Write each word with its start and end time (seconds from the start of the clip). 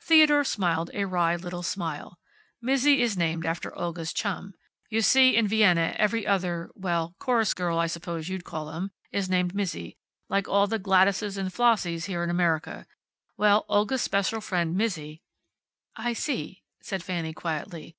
Theodore 0.00 0.44
smiled 0.44 0.92
a 0.94 1.06
wry 1.06 1.34
little 1.34 1.64
smile. 1.64 2.20
"Mizzi 2.60 3.02
is 3.02 3.16
named 3.16 3.44
after 3.44 3.76
Olga's 3.76 4.12
chum. 4.12 4.54
You 4.90 5.02
see, 5.02 5.34
in 5.34 5.48
Vienna 5.48 5.96
every 5.98 6.24
other 6.24 6.70
well, 6.76 7.16
chorus 7.18 7.52
girl 7.52 7.80
I 7.80 7.88
suppose 7.88 8.28
you'd 8.28 8.44
call 8.44 8.66
them 8.66 8.92
is 9.10 9.28
named 9.28 9.56
Mizzi. 9.56 9.96
Like 10.28 10.46
all 10.46 10.68
the 10.68 10.78
Gladyses 10.78 11.36
and 11.36 11.52
Flossies 11.52 12.04
here 12.04 12.22
in 12.22 12.30
America. 12.30 12.86
Well, 13.36 13.64
Olga's 13.68 14.02
special 14.02 14.40
friend 14.40 14.76
Mizzi" 14.76 15.20
"I 15.96 16.12
see," 16.12 16.62
said 16.80 17.02
Fanny 17.02 17.32
quietly. 17.32 17.96